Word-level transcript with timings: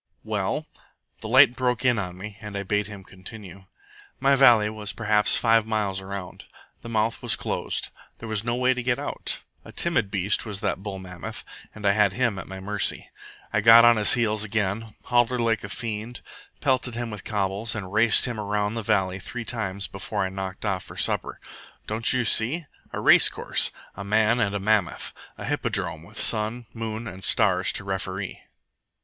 "Well?" 0.23 0.65
The 1.19 1.27
light 1.27 1.55
broke 1.55 1.85
in 1.85 1.99
on 1.99 2.17
me, 2.17 2.35
and 2.41 2.57
I 2.57 2.63
bade 2.63 2.87
him 2.87 3.03
continue. 3.03 3.65
"My 4.19 4.35
valley 4.35 4.67
was 4.67 4.93
perhaps 4.93 5.35
five 5.37 5.67
miles 5.67 6.01
around. 6.01 6.45
The 6.81 6.89
mouth 6.89 7.21
was 7.21 7.35
closed. 7.35 7.89
There 8.17 8.27
was 8.27 8.43
no 8.43 8.55
way 8.55 8.73
to 8.73 8.81
get 8.81 8.97
out. 8.97 9.43
A 9.63 9.71
timid 9.71 10.09
beast 10.09 10.43
was 10.43 10.59
that 10.61 10.81
bull 10.81 10.97
mammoth, 10.97 11.43
and 11.75 11.85
I 11.85 11.91
had 11.91 12.13
him 12.13 12.39
at 12.39 12.47
my 12.47 12.59
mercy. 12.59 13.11
I 13.53 13.61
got 13.61 13.85
on 13.85 13.97
his 13.97 14.15
heels 14.15 14.43
again 14.43 14.95
hollered 15.03 15.39
like 15.39 15.63
a 15.63 15.69
fiend, 15.69 16.21
pelted 16.61 16.95
him 16.95 17.11
with 17.11 17.23
cobbles, 17.23 17.75
and 17.75 17.93
raced 17.93 18.25
him 18.25 18.39
around 18.39 18.73
the 18.73 18.81
valley 18.81 19.19
three 19.19 19.45
times 19.45 19.87
before 19.87 20.23
I 20.25 20.29
knocked 20.29 20.65
off 20.65 20.81
for 20.81 20.97
supper. 20.97 21.39
Don't 21.85 22.11
you 22.11 22.25
see? 22.25 22.65
A 22.91 22.99
race 22.99 23.29
course! 23.29 23.71
A 23.95 24.03
man 24.03 24.39
and 24.39 24.55
a 24.55 24.59
mammoth! 24.59 25.13
A 25.37 25.45
hippodrome, 25.45 26.01
with 26.01 26.19
sun, 26.19 26.65
moon, 26.73 27.07
and 27.07 27.23
stars 27.23 27.71
to 27.73 27.83
referee! 27.83 28.41